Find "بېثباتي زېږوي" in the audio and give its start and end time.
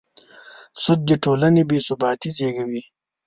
1.69-2.83